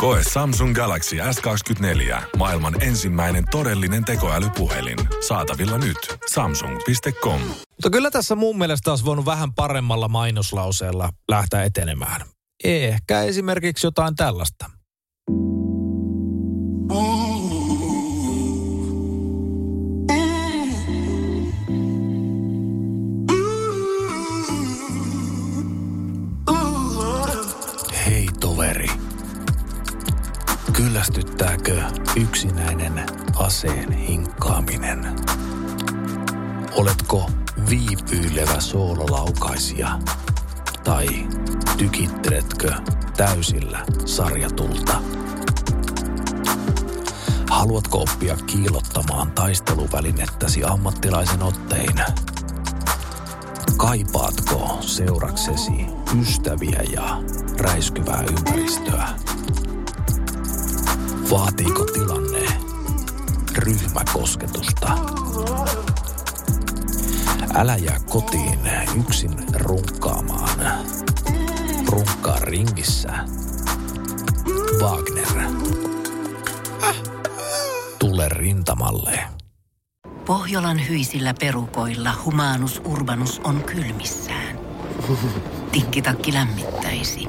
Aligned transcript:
Koe 0.00 0.22
Samsung 0.32 0.74
Galaxy 0.74 1.16
S24. 1.16 2.22
Maailman 2.36 2.82
ensimmäinen 2.82 3.44
todellinen 3.50 4.04
tekoälypuhelin. 4.04 4.98
Saatavilla 5.28 5.78
nyt. 5.78 5.96
Samsung.com. 6.30 7.40
Mutta 7.40 7.90
kyllä 7.92 8.10
tässä 8.10 8.34
mun 8.34 8.58
mielestä 8.58 8.90
olisi 8.90 9.04
voinut 9.04 9.26
vähän 9.26 9.54
paremmalla 9.54 10.08
mainoslauseella 10.08 11.10
lähteä 11.30 11.64
etenemään. 11.64 12.20
Ehkä 12.64 13.22
esimerkiksi 13.22 13.86
jotain 13.86 14.16
tällaista. 14.16 14.70
Hei 28.06 28.28
toveri. 28.40 29.09
Kyllästyttääkö 30.90 31.82
yksinäinen 32.16 33.06
aseen 33.36 33.92
hinkkaaminen? 33.92 35.16
Oletko 36.72 37.30
viipyilevä 37.70 38.60
soololaukaisija? 38.60 39.98
Tai 40.84 41.06
tykitteletkö 41.78 42.72
täysillä 43.16 43.86
sarjatulta? 44.04 45.02
Haluatko 47.50 47.98
oppia 47.98 48.36
kiilottamaan 48.46 49.32
taisteluvälinettäsi 49.32 50.64
ammattilaisen 50.64 51.42
ottein? 51.42 51.96
Kaipaatko 53.76 54.78
seuraksesi 54.80 55.86
ystäviä 56.20 56.82
ja 56.92 57.22
räiskyvää 57.58 58.24
ympäristöä? 58.30 59.08
Vaatiiko 61.30 61.84
tilanne 61.84 62.46
ryhmäkosketusta? 63.56 64.98
Älä 67.54 67.76
jää 67.76 68.00
kotiin 68.08 68.58
yksin 69.00 69.34
runkkaamaan. 69.54 70.60
Runkkaa 71.86 72.38
ringissä. 72.40 73.12
Wagner. 74.82 75.50
Tule 77.98 78.28
rintamalle. 78.28 79.20
Pohjolan 80.26 80.88
hyisillä 80.88 81.34
perukoilla 81.40 82.12
humanus 82.24 82.82
urbanus 82.84 83.40
on 83.44 83.64
kylmissään. 83.64 84.58
Tikkitakki 85.72 86.32
lämmittäisi. 86.32 87.28